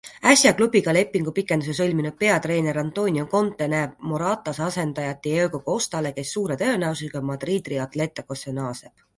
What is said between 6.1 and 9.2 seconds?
kes suure tõenäosusega Madridi Atleticosse naaseb.